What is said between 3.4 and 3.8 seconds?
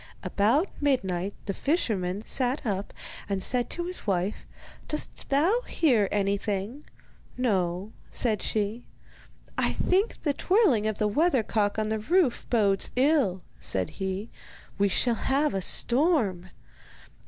said